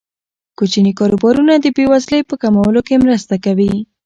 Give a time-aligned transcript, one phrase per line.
[0.57, 3.73] کوچني کاروبارونه د بې وزلۍ په کمولو کې مرسته کوي.